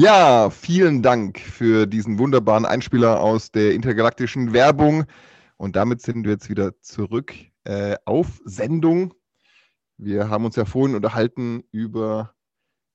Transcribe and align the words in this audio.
Ja, 0.00 0.48
vielen 0.50 1.02
Dank 1.02 1.40
für 1.40 1.88
diesen 1.88 2.20
wunderbaren 2.20 2.64
Einspieler 2.64 3.18
aus 3.18 3.50
der 3.50 3.74
intergalaktischen 3.74 4.52
Werbung. 4.52 5.06
Und 5.56 5.74
damit 5.74 6.02
sind 6.02 6.22
wir 6.22 6.30
jetzt 6.30 6.48
wieder 6.48 6.80
zurück 6.80 7.34
äh, 7.64 7.96
auf 8.04 8.40
Sendung. 8.44 9.12
Wir 9.96 10.28
haben 10.30 10.44
uns 10.44 10.54
ja 10.54 10.66
vorhin 10.66 10.94
unterhalten 10.94 11.64
über 11.72 12.32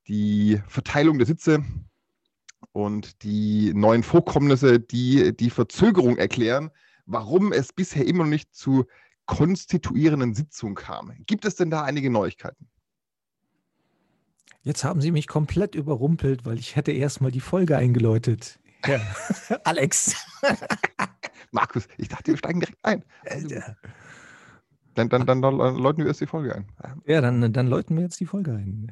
die 0.08 0.62
Verteilung 0.70 1.18
der 1.18 1.28
Sitze 1.28 1.66
und 2.72 3.22
die 3.22 3.74
neuen 3.74 4.04
Vorkommnisse, 4.04 4.80
die 4.80 5.36
die 5.36 5.50
Verzögerung 5.50 6.16
erklären, 6.16 6.72
warum 7.06 7.52
es 7.52 7.74
bisher 7.74 8.08
immer 8.08 8.24
noch 8.24 8.30
nicht 8.30 8.56
zu 8.56 8.86
konstituierenden 9.26 10.36
Sitzungen 10.36 10.76
kam. 10.76 11.12
Gibt 11.26 11.44
es 11.44 11.56
denn 11.56 11.70
da 11.70 11.84
einige 11.84 12.10
Neuigkeiten? 12.10 12.70
Jetzt 14.66 14.86
haben 14.86 15.02
Sie 15.02 15.12
mich 15.12 15.28
komplett 15.28 15.76
überrumpelt, 15.76 16.46
weil 16.46 16.58
ich 16.58 16.78
hätte 16.78 16.94
erstmal 16.94 17.32
die 17.32 17.42
Folge 17.42 17.78
eingeläutet. 17.78 18.62
Ja. 18.88 19.02
Alex. 19.66 20.16
Markus, 21.52 21.86
ich 21.98 22.08
dachte, 22.08 22.32
wir 22.32 22.38
steigen 22.38 22.62
direkt 22.62 22.80
ein. 22.82 23.04
Dann, 24.96 25.10
dann, 25.10 25.26
dann, 25.26 25.42
dann 25.42 25.58
läuten 25.58 26.00
wir 26.00 26.08
erst 26.08 26.22
die 26.22 26.28
Folge 26.28 26.56
ein. 26.56 26.68
Ja, 27.06 27.20
dann, 27.20 27.52
dann 27.52 27.68
läuten 27.68 27.98
wir 27.98 28.04
jetzt 28.04 28.22
die 28.22 28.26
Folge 28.26 28.54
ein. 28.54 28.90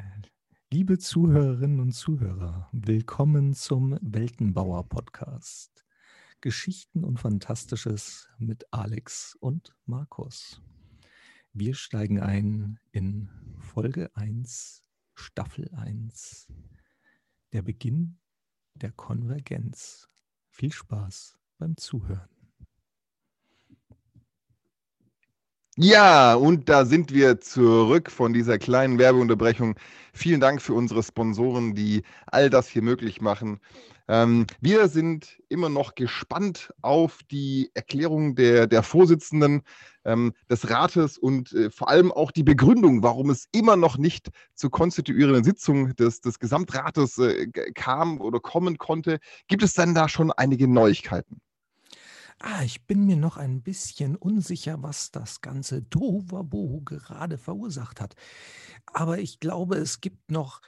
Liebe 0.74 0.98
Zuhörerinnen 0.98 1.80
und 1.80 1.94
Zuhörer, 1.94 2.68
willkommen 2.74 3.54
zum 3.54 3.98
Weltenbauer 4.02 4.90
Podcast. 4.90 5.86
Geschichten 6.42 7.06
und 7.06 7.18
Fantastisches 7.18 8.28
mit 8.38 8.66
Alex 8.72 9.38
und 9.40 9.74
Markus. 9.86 10.62
Wir 11.54 11.76
steigen 11.76 12.20
ein 12.20 12.78
in 12.92 13.30
Folge 13.60 14.12
1 14.16 14.84
Staffel 15.14 15.70
1. 15.76 16.48
Der 17.54 17.62
Beginn 17.62 18.20
der 18.76 18.92
Konvergenz. 18.92 20.10
Viel 20.50 20.72
Spaß 20.72 21.38
beim 21.58 21.78
Zuhören. 21.78 22.30
Ja, 25.78 26.36
und 26.36 26.68
da 26.68 26.86
sind 26.86 27.14
wir 27.14 27.40
zurück 27.40 28.12
von 28.12 28.34
dieser 28.34 28.60
kleinen 28.60 29.00
Werbeunterbrechung. 29.00 29.76
Vielen 30.14 30.42
Dank 30.42 30.62
für 30.62 30.74
unsere 30.74 31.02
Sponsoren, 31.02 31.74
die 31.76 32.04
all 32.28 32.50
das 32.50 32.68
hier 32.68 32.82
möglich 32.82 33.22
machen. 33.22 33.62
Ähm, 34.12 34.46
wir 34.60 34.90
sind 34.90 35.42
immer 35.48 35.70
noch 35.70 35.96
gespannt 35.96 36.74
auf 36.82 37.20
die 37.32 37.72
Erklärung 37.76 38.36
der, 38.36 38.68
der 38.68 38.84
Vorsitzenden 38.84 39.62
ähm, 40.04 40.34
des 40.50 40.70
Rates 40.70 41.18
und 41.18 41.54
äh, 41.54 41.72
vor 41.72 41.88
allem 41.88 42.12
auch 42.12 42.32
die 42.32 42.44
Begründung, 42.44 43.04
warum 43.04 43.30
es 43.30 43.48
immer 43.54 43.78
noch 43.78 43.98
nicht 43.98 44.30
zur 44.54 44.70
konstituierenden 44.70 45.46
Sitzung 45.46 45.96
des, 45.96 46.20
des 46.20 46.40
Gesamtrates 46.40 47.20
äh, 47.20 47.48
kam 47.74 48.20
oder 48.20 48.42
kommen 48.42 48.78
konnte. 48.78 49.20
Gibt 49.48 49.64
es 49.64 49.76
denn 49.76 49.96
da 49.96 50.10
schon 50.10 50.30
einige 50.34 50.68
Neuigkeiten? 50.68 51.40
Ah, 52.40 52.64
ich 52.66 52.86
bin 52.86 53.06
mir 53.06 53.16
noch 53.16 53.38
ein 53.38 53.62
bisschen 53.62 54.18
unsicher, 54.18 54.84
was 54.84 55.12
das 55.12 55.40
ganze 55.40 55.90
Tohuwabohu 55.90 56.82
gerade 56.84 57.38
verursacht 57.38 58.02
hat. 58.02 58.16
Aber 58.88 59.20
ich 59.20 59.40
glaube, 59.40 59.78
es 59.78 60.02
gibt 60.02 60.32
noch 60.32 60.60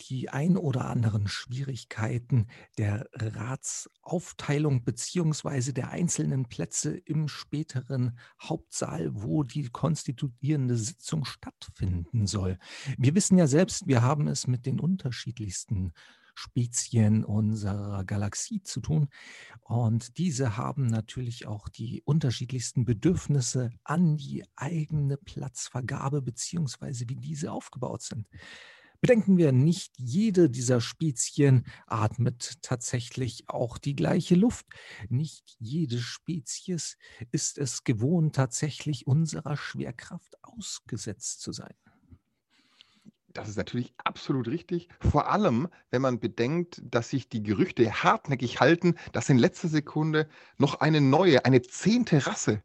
die 0.00 0.28
ein 0.28 0.56
oder 0.56 0.86
anderen 0.86 1.28
Schwierigkeiten 1.28 2.46
der 2.76 3.08
Ratsaufteilung 3.12 4.84
beziehungsweise 4.84 5.72
der 5.72 5.90
einzelnen 5.90 6.46
Plätze 6.46 6.96
im 6.96 7.28
späteren 7.28 8.18
Hauptsaal, 8.42 9.10
wo 9.12 9.42
die 9.42 9.68
konstituierende 9.68 10.76
Sitzung 10.76 11.24
stattfinden 11.24 12.26
soll. 12.26 12.58
Wir 12.96 13.14
wissen 13.14 13.38
ja 13.38 13.46
selbst, 13.46 13.86
wir 13.86 14.02
haben 14.02 14.28
es 14.28 14.46
mit 14.46 14.66
den 14.66 14.80
unterschiedlichsten 14.80 15.92
Spezien 16.38 17.24
unserer 17.24 18.04
Galaxie 18.04 18.62
zu 18.62 18.80
tun. 18.80 19.08
Und 19.60 20.18
diese 20.18 20.56
haben 20.56 20.86
natürlich 20.86 21.48
auch 21.48 21.68
die 21.68 22.00
unterschiedlichsten 22.04 22.84
Bedürfnisse 22.84 23.70
an 23.82 24.16
die 24.16 24.44
eigene 24.54 25.16
Platzvergabe 25.16 26.22
beziehungsweise 26.22 27.08
wie 27.08 27.16
diese 27.16 27.50
aufgebaut 27.50 28.02
sind. 28.02 28.28
Bedenken 29.00 29.36
wir, 29.36 29.52
nicht 29.52 29.92
jede 29.96 30.50
dieser 30.50 30.80
Spezien 30.80 31.64
atmet 31.86 32.60
tatsächlich 32.62 33.44
auch 33.46 33.78
die 33.78 33.94
gleiche 33.94 34.34
Luft. 34.34 34.66
Nicht 35.08 35.56
jede 35.60 35.98
Spezies 35.98 36.96
ist 37.30 37.58
es 37.58 37.84
gewohnt, 37.84 38.34
tatsächlich 38.34 39.06
unserer 39.06 39.56
Schwerkraft 39.56 40.36
ausgesetzt 40.42 41.40
zu 41.42 41.52
sein. 41.52 41.74
Das 43.28 43.48
ist 43.48 43.56
natürlich 43.56 43.94
absolut 43.98 44.48
richtig. 44.48 44.88
Vor 44.98 45.30
allem, 45.30 45.68
wenn 45.90 46.02
man 46.02 46.18
bedenkt, 46.18 46.82
dass 46.82 47.10
sich 47.10 47.28
die 47.28 47.44
Gerüchte 47.44 48.02
hartnäckig 48.02 48.58
halten, 48.58 48.96
dass 49.12 49.28
in 49.28 49.38
letzter 49.38 49.68
Sekunde 49.68 50.28
noch 50.56 50.80
eine 50.80 51.00
neue, 51.00 51.44
eine 51.44 51.62
zehnte 51.62 52.26
Rasse 52.26 52.64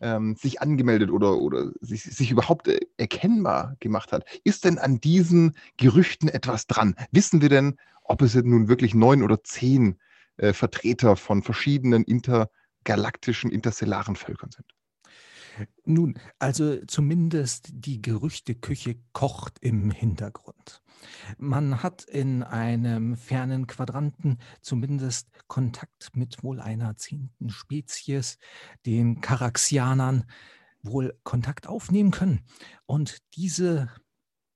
ähm, 0.00 0.36
sich 0.36 0.60
angemeldet 0.60 1.10
oder, 1.10 1.38
oder 1.38 1.72
sich, 1.80 2.02
sich 2.04 2.30
überhaupt 2.30 2.68
äh, 2.68 2.80
erkennbar 2.96 3.76
gemacht 3.80 4.12
hat. 4.12 4.24
Ist 4.44 4.64
denn 4.64 4.78
an 4.78 5.00
diesen 5.00 5.56
Gerüchten 5.76 6.28
etwas 6.28 6.66
dran? 6.66 6.94
Wissen 7.10 7.40
wir 7.40 7.48
denn, 7.48 7.76
ob 8.02 8.22
es 8.22 8.34
nun 8.34 8.68
wirklich 8.68 8.94
neun 8.94 9.22
oder 9.22 9.42
zehn 9.42 9.98
äh, 10.36 10.52
Vertreter 10.52 11.16
von 11.16 11.42
verschiedenen 11.42 12.04
intergalaktischen, 12.04 13.50
interstellaren 13.50 14.16
Völkern 14.16 14.50
sind? 14.50 14.77
Nun, 15.84 16.18
also 16.38 16.84
zumindest 16.86 17.68
die 17.72 18.02
Gerüchteküche 18.02 18.96
kocht 19.12 19.58
im 19.60 19.90
Hintergrund. 19.90 20.82
Man 21.36 21.82
hat 21.82 22.04
in 22.04 22.42
einem 22.42 23.16
fernen 23.16 23.66
Quadranten 23.66 24.38
zumindest 24.60 25.28
Kontakt 25.46 26.10
mit 26.14 26.42
wohl 26.42 26.60
einer 26.60 26.96
zehnten 26.96 27.50
Spezies, 27.50 28.38
den 28.86 29.20
Karaxianern, 29.20 30.24
wohl 30.82 31.18
Kontakt 31.24 31.66
aufnehmen 31.66 32.10
können. 32.10 32.40
Und 32.86 33.18
diese 33.34 33.88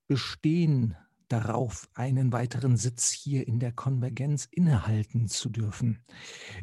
bestehen 0.06 0.96
darauf, 1.32 1.88
einen 1.94 2.32
weiteren 2.32 2.76
Sitz 2.76 3.10
hier 3.10 3.48
in 3.48 3.58
der 3.58 3.72
Konvergenz 3.72 4.46
innehalten 4.50 5.28
zu 5.28 5.48
dürfen. 5.48 6.04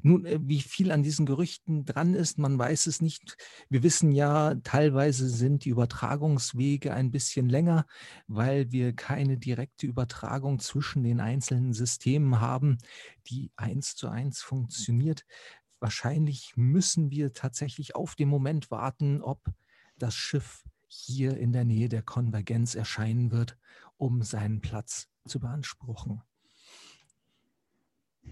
Nun, 0.04 0.26
äh, 0.26 0.40
wie 0.42 0.62
viel 0.62 0.92
an 0.92 1.02
diesen 1.02 1.26
Gerüchten 1.26 1.86
dran 1.86 2.14
ist, 2.14 2.38
man 2.38 2.58
weiß 2.60 2.86
es 2.86 3.02
nicht. 3.02 3.36
Wir 3.70 3.82
wissen 3.82 4.12
ja, 4.12 4.56
teilweise 4.64 5.28
sind 5.28 5.66
die 5.66 5.70
Übertragungswege 5.70 6.94
ein 6.94 7.10
bisschen 7.10 7.50
länger, 7.50 7.88
weil 8.28 8.72
wir 8.72 8.96
keine 8.96 9.38
direkte 9.38 9.88
Übertragung 9.88 10.60
zwischen 10.60 11.04
den 11.04 11.20
einzelnen 11.20 11.74
Systemen 11.74 12.40
haben, 12.40 12.78
die 13.28 13.52
eins 13.56 13.96
zu 13.96 14.08
eins 14.08 14.42
funktioniert. 14.42 15.26
Wahrscheinlich 15.80 16.54
müssen 16.56 17.10
wir 17.10 17.34
tatsächlich 17.34 17.96
auf 17.96 18.16
den 18.16 18.30
Moment 18.30 18.70
warten, 18.70 19.22
ob 19.22 19.42
das 19.98 20.14
Schiff 20.14 20.64
hier 20.88 21.38
in 21.38 21.54
der 21.54 21.66
Nähe 21.66 21.90
der 21.90 22.02
Konvergenz 22.02 22.76
erscheinen 22.76 23.32
wird 23.32 23.58
um 24.00 24.24
seinen 24.24 24.62
Platz 24.62 25.08
zu 25.28 25.40
beanspruchen. 25.40 26.24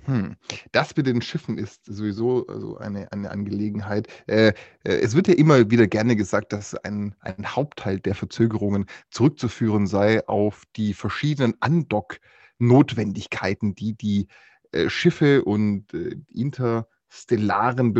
Hm. 0.06 0.38
Das 0.72 0.96
mit 0.96 1.08
den 1.08 1.22
Schiffen 1.22 1.58
ist 1.58 1.84
sowieso 1.86 2.48
also 2.48 2.78
eine, 2.78 3.12
eine 3.12 3.30
Angelegenheit. 3.30 4.08
Äh, 4.28 4.54
äh, 4.84 4.86
es 5.02 5.16
wird 5.16 5.28
ja 5.28 5.34
immer 5.34 5.70
wieder 5.70 5.88
gerne 5.88 6.16
gesagt, 6.16 6.54
dass 6.54 6.76
ein, 6.76 7.16
ein 7.20 7.46
Hauptteil 7.46 8.00
der 8.00 8.16
Verzögerungen 8.16 8.86
zurückzuführen 9.10 9.88
sei 9.88 10.26
auf 10.28 10.64
die 10.76 10.94
verschiedenen 10.94 11.56
Andock-Notwendigkeiten, 11.60 13.76
die 13.76 13.96
die 13.96 14.28
äh, 14.72 14.90
Schiffe 14.90 15.44
und 15.44 15.94
äh, 15.94 16.16
interstellaren 16.34 17.94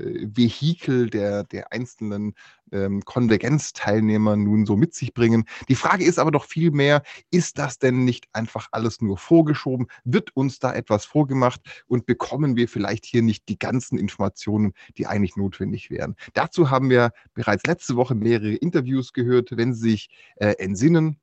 Beförderungsvehikel 0.00 1.10
der, 1.10 1.44
der 1.44 1.72
einzelnen 1.72 2.34
ähm, 2.72 3.02
Konvergenzteilnehmer 3.04 4.36
nun 4.36 4.66
so 4.66 4.76
mit 4.76 4.94
sich 4.94 5.12
bringen. 5.14 5.44
Die 5.68 5.74
Frage 5.74 6.04
ist 6.04 6.18
aber 6.18 6.30
doch 6.30 6.44
vielmehr, 6.44 7.02
ist 7.30 7.58
das 7.58 7.78
denn 7.78 8.04
nicht 8.04 8.28
einfach 8.32 8.68
alles 8.72 9.00
nur 9.00 9.18
vorgeschoben? 9.18 9.86
Wird 10.04 10.36
uns 10.36 10.58
da 10.58 10.72
etwas 10.72 11.04
vorgemacht 11.04 11.60
und 11.86 12.06
bekommen 12.06 12.56
wir 12.56 12.68
vielleicht 12.68 13.04
hier 13.04 13.22
nicht 13.22 13.48
die 13.48 13.58
ganzen 13.58 13.98
Informationen, 13.98 14.72
die 14.96 15.06
eigentlich 15.06 15.36
notwendig 15.36 15.90
wären? 15.90 16.16
Dazu 16.34 16.70
haben 16.70 16.90
wir 16.90 17.12
bereits 17.34 17.66
letzte 17.66 17.96
Woche 17.96 18.14
mehrere 18.14 18.54
Interviews 18.54 19.12
gehört. 19.12 19.56
Wenn 19.56 19.74
Sie 19.74 19.90
sich 19.90 20.10
äh, 20.36 20.54
entsinnen, 20.58 21.16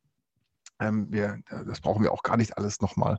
ähm, 0.80 1.08
wir, 1.10 1.40
das 1.66 1.82
brauchen 1.82 2.04
wir 2.04 2.12
auch 2.12 2.24
gar 2.24 2.38
nicht 2.38 2.58
alles 2.58 2.82
nochmal 2.82 3.18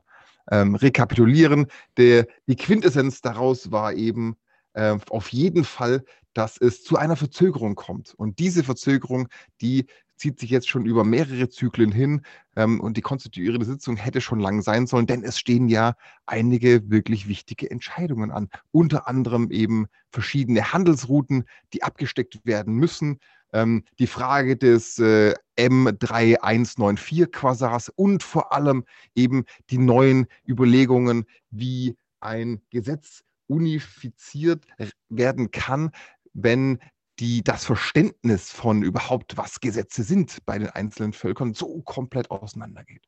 ähm, 0.51 0.75
rekapitulieren. 0.75 1.67
Der, 1.97 2.27
die 2.47 2.55
Quintessenz 2.55 3.21
daraus 3.21 3.71
war 3.71 3.93
eben 3.93 4.37
äh, 4.79 4.97
auf 5.09 5.29
jeden 5.29 5.65
Fall, 5.65 6.05
dass 6.33 6.57
es 6.57 6.83
zu 6.83 6.95
einer 6.95 7.17
Verzögerung 7.17 7.75
kommt. 7.75 8.13
Und 8.15 8.39
diese 8.39 8.63
Verzögerung, 8.63 9.27
die 9.61 9.87
zieht 10.15 10.39
sich 10.39 10.49
jetzt 10.49 10.69
schon 10.69 10.85
über 10.85 11.03
mehrere 11.03 11.49
Zyklen 11.49 11.91
hin 11.91 12.21
ähm, 12.55 12.79
und 12.79 12.95
die 12.95 13.01
konstituierende 13.01 13.65
Sitzung 13.65 13.97
hätte 13.97 14.21
schon 14.21 14.39
lang 14.39 14.61
sein 14.61 14.87
sollen, 14.87 15.05
denn 15.05 15.23
es 15.23 15.37
stehen 15.37 15.67
ja 15.67 15.95
einige 16.25 16.89
wirklich 16.89 17.27
wichtige 17.27 17.69
Entscheidungen 17.69 18.31
an. 18.31 18.47
Unter 18.71 19.05
anderem 19.07 19.51
eben 19.51 19.87
verschiedene 20.11 20.71
Handelsrouten, 20.71 21.43
die 21.73 21.83
abgesteckt 21.83 22.39
werden 22.45 22.75
müssen. 22.75 23.19
ähm, 23.51 23.83
die 23.97 24.07
Frage 24.07 24.55
des 24.55 24.99
äh, 24.99 25.33
M3194-Quasars 25.57 27.91
und 27.95 28.23
vor 28.23 28.53
allem 28.53 28.85
eben 29.15 29.43
die 29.71 29.79
neuen 29.79 30.27
Überlegungen, 30.47 31.25
wie 31.49 31.97
ein 32.21 32.61
Gesetz 32.69 33.23
unifiziert 33.49 34.65
werden 35.09 35.51
kann, 35.51 35.91
wenn 36.33 36.79
die, 37.19 37.43
das 37.43 37.65
Verständnis 37.65 38.49
von 38.51 38.81
überhaupt, 38.81 39.35
was 39.35 39.59
Gesetze 39.59 40.03
sind 40.03 40.45
bei 40.45 40.57
den 40.57 40.69
einzelnen 40.69 41.13
Völkern, 41.13 41.53
so 41.53 41.81
komplett 41.81 42.31
auseinandergeht. 42.31 43.03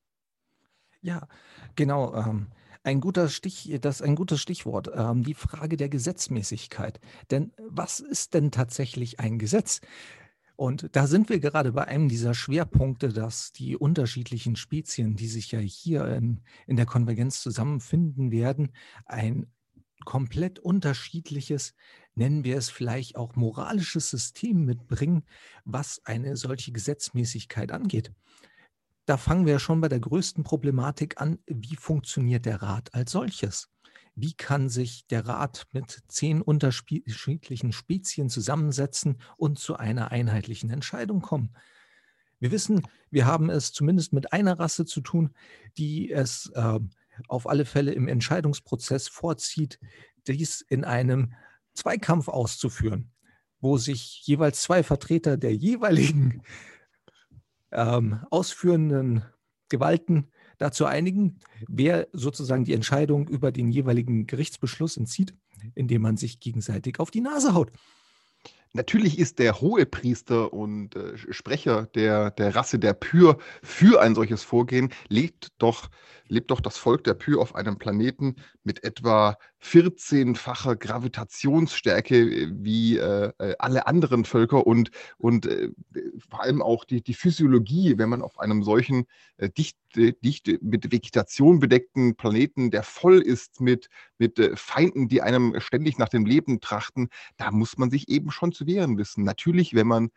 Ja, 1.02 1.28
genau. 1.76 2.14
Ähm, 2.14 2.48
ein 2.84 3.00
guter 3.00 3.30
Stich, 3.30 3.78
das 3.80 4.02
ein 4.02 4.16
gutes 4.16 4.42
Stichwort, 4.42 4.92
ähm, 4.94 5.24
die 5.24 5.34
Frage 5.34 5.78
der 5.78 5.90
Gesetzmäßigkeit. 5.90 7.00
Denn 7.30 7.54
was 7.58 8.00
ist 8.00 8.34
denn 8.34 8.52
tatsächlich 8.52 9.20
ein 9.20 9.40
Gesetz? 9.40 9.82
Und 10.56 10.96
da 10.96 11.08
sind 11.08 11.30
wir 11.30 11.40
gerade 11.40 11.72
bei 11.72 11.86
einem 11.86 12.08
dieser 12.08 12.34
Schwerpunkte, 12.34 13.10
dass 13.10 13.52
die 13.52 13.78
unterschiedlichen 13.78 14.56
Spezien, 14.56 15.16
die 15.16 15.28
sich 15.28 15.52
ja 15.52 15.60
hier 15.60 16.06
in, 16.08 16.42
in 16.68 16.76
der 16.76 16.86
Konvergenz 16.86 17.42
zusammenfinden 17.42 18.32
werden, 18.32 18.72
ein 19.06 19.48
komplett 20.06 20.59
unterschiedliches, 20.59 21.74
nennen 22.15 22.44
wir 22.44 22.57
es 22.57 22.69
vielleicht 22.69 23.15
auch 23.15 23.36
moralisches 23.36 24.09
System 24.09 24.65
mitbringen, 24.65 25.24
was 25.65 26.01
eine 26.06 26.36
solche 26.36 26.71
Gesetzmäßigkeit 26.71 27.71
angeht. 27.71 28.12
Da 29.06 29.18
fangen 29.18 29.45
wir 29.45 29.59
schon 29.59 29.81
bei 29.81 29.89
der 29.89 30.00
größten 30.00 30.44
Problematik 30.44 31.19
an, 31.19 31.39
wie 31.48 31.75
funktioniert 31.75 32.45
der 32.45 32.62
Rat 32.62 32.94
als 32.94 33.12
solches? 33.12 33.69
Wie 34.15 34.33
kann 34.33 34.69
sich 34.69 35.07
der 35.07 35.25
Rat 35.25 35.68
mit 35.71 36.03
zehn 36.07 36.42
unterschiedlichen 36.42 37.71
Spezien 37.71 38.30
zusammensetzen 38.30 39.18
und 39.38 39.57
zu 39.57 39.77
einer 39.77 40.12
einheitlichen 40.12 40.69
Entscheidung 40.69 41.21
kommen? 41.21 41.56
Wir 42.39 42.51
wissen, 42.51 42.88
wir 43.09 43.25
haben 43.25 43.50
es 43.50 43.71
zumindest 43.71 44.13
mit 44.13 44.33
einer 44.33 44.59
Rasse 44.59 44.86
zu 44.86 45.01
tun, 45.01 45.33
die 45.77 46.12
es 46.12 46.51
äh, 46.56 46.80
auf 47.28 47.48
alle 47.48 47.66
Fälle 47.66 47.94
im 47.94 48.08
Entscheidungsprozess 48.08 49.08
vorzieht, 49.08 49.80
dies 50.28 50.62
in 50.62 50.84
einem 50.84 51.34
Zweikampf 51.74 52.28
auszuführen, 52.28 53.12
wo 53.60 53.78
sich 53.78 54.22
jeweils 54.26 54.62
zwei 54.62 54.84
Vertreter 54.84 55.38
der 55.38 55.56
jeweiligen 55.56 56.44
ähm, 57.72 58.26
ausführenden 58.30 59.24
Gewalten 59.70 60.32
dazu 60.58 60.86
einigen, 60.86 61.40
wer 61.68 62.08
sozusagen 62.12 62.66
die 62.66 62.74
Entscheidung 62.74 63.28
über 63.28 63.52
den 63.52 63.72
jeweiligen 63.72 64.28
Gerichtsbeschluss 64.28 64.98
entzieht, 64.98 65.34
indem 65.74 66.04
man 66.04 66.18
sich 66.18 66.40
gegenseitig 66.40 67.00
auf 67.00 67.10
die 67.10 67.22
Nase 67.22 67.54
haut. 67.54 67.72
Natürlich 68.74 69.20
ist 69.20 69.40
der 69.40 69.60
Hohepriester 69.60 70.54
und 70.54 70.96
äh, 70.96 71.18
Sprecher 71.18 71.88
der, 71.88 72.32
der 72.32 72.56
Rasse 72.56 72.80
der 72.80 72.94
Pyr 72.94 73.38
für 73.62 74.02
ein 74.02 74.16
solches 74.16 74.44
Vorgehen, 74.44 74.94
lebt 75.10 75.50
doch, 75.58 75.90
lebt 76.28 76.52
doch 76.52 76.62
das 76.62 76.78
Volk 76.78 77.04
der 77.04 77.14
Pyr 77.14 77.40
auf 77.40 77.54
einem 77.56 77.78
Planeten 77.78 78.36
mit 78.64 78.84
etwa 78.86 79.38
14-facher 79.63 80.75
Gravitationsstärke 80.75 82.16
äh, 82.16 82.52
wie 82.54 82.98
äh, 82.98 83.31
äh, 83.38 83.56
alle 83.60 83.88
anderen 83.88 84.25
Völker 84.25 84.66
und, 84.66 84.92
und 85.18 85.46
äh, 85.46 85.69
vor 86.30 86.42
allem 86.42 86.62
auch 86.62 86.84
die, 86.84 87.02
die 87.02 87.13
Physiologie, 87.13 87.98
wenn 87.98 88.10
man 88.10 88.22
auf 88.22 88.40
einem 88.40 88.63
solchen 88.63 89.06
äh, 89.38 89.50
dicht, 89.50 89.78
dicht 89.96 90.50
mit 90.62 90.92
Vegetation 90.92 91.60
bedeckten 91.60 92.16
Planeten, 92.16 92.72
der 92.72 92.84
voll 92.84 93.19
ist 93.19 93.62
mit, 93.62 93.90
mit 94.18 94.40
äh, 94.40 94.56
Feinden, 94.56 95.08
die 95.08 95.22
einem 95.22 95.60
ständig 95.60 95.98
nach 95.98 96.10
dem 96.10 96.25
Leben 96.25 96.60
trachten, 96.60 97.10
da 97.38 97.52
muss 97.52 97.78
man 97.78 97.92
sich 97.92 98.10
eben 98.10 98.31
schon 98.31 98.52
zu 98.52 98.66
wehren 98.66 98.98
wissen. 98.98 99.24
Natürlich, 99.24 99.74
wenn 99.74 99.88
man 99.88 100.10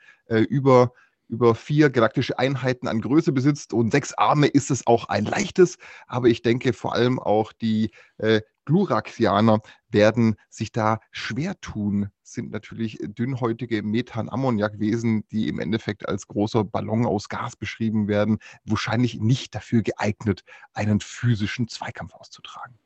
über 0.49 0.93
über 1.29 1.55
vier 1.55 1.91
galaktische 1.91 2.38
Einheiten 2.38 2.87
an 2.87 3.00
Größe 3.00 3.32
besitzt 3.32 3.73
und 3.73 3.91
sechs 3.91 4.12
Arme 4.14 4.46
ist 4.46 4.70
es 4.70 4.87
auch 4.87 5.08
ein 5.08 5.25
leichtes. 5.25 5.79
Aber 6.06 6.29
ich 6.29 6.43
denke 6.43 6.73
vor 6.73 6.94
allem 6.94 7.19
auch 7.19 7.52
die 7.52 7.91
äh, 8.19 8.43
Gluraxianer 8.64 9.61
werden 9.90 10.37
sich 10.49 10.72
da 10.72 11.00
schwer 11.11 11.61
tun, 11.61 12.08
sind 12.22 12.50
natürlich 12.50 12.99
dünnhäutige 13.02 13.82
Methan-Ammoniak-Wesen, 13.82 15.26
die 15.28 15.49
im 15.49 15.61
Endeffekt 15.61 16.08
als 16.08 16.26
großer 16.26 16.64
Ballon 16.64 17.06
aus 17.06 17.28
Gas 17.28 17.56
beschrieben 17.56 18.08
werden, 18.08 18.38
wahrscheinlich 18.64 19.20
nicht 19.20 19.55
dafür 19.55 19.82
geeignet, 19.82 20.44
einen 20.72 21.00
physischen 21.00 21.69
Zweikampf 21.69 22.14
auszutragen. 22.14 22.78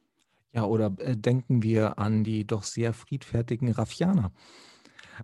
Ja, 0.53 0.65
oder 0.65 0.95
äh, 0.99 1.17
denken 1.17 1.63
wir 1.63 1.99
an 1.99 2.25
die 2.25 2.47
doch 2.47 2.63
sehr 2.63 2.93
friedfertigen 2.93 3.71
Raffianer. 3.71 4.33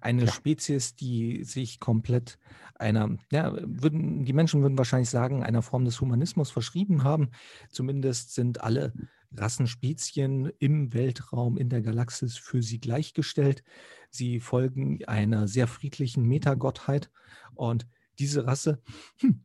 Eine 0.01 0.25
ja. 0.25 0.33
Spezies, 0.33 0.97
die 0.97 1.45
sich 1.45 1.81
komplett 1.81 2.39
einer, 2.75 3.17
ja, 3.31 3.53
würden, 3.63 4.25
die 4.25 4.33
Menschen 4.33 4.63
würden 4.63 4.79
wahrscheinlich 4.79 5.11
sagen, 5.11 5.43
einer 5.43 5.63
Form 5.63 5.85
des 5.85 6.01
Humanismus 6.01 6.51
verschrieben 6.51 7.05
haben. 7.05 7.31
Zumindest 7.71 8.35
sind 8.35 8.63
alle 8.63 8.93
Rassenspezien 9.37 10.53
im 10.59 10.93
Weltraum, 10.93 11.57
in 11.57 11.69
der 11.69 11.83
Galaxis 11.83 12.37
für 12.37 12.63
sie 12.63 12.81
gleichgestellt. 12.81 13.63
Sie 14.11 14.41
folgen 14.41 15.05
einer 15.07 15.49
sehr 15.49 15.67
friedlichen 15.67 16.25
Metagottheit. 16.25 17.11
Und 17.55 17.87
diese 18.19 18.47
Rasse, 18.47 18.83
hm, 19.19 19.45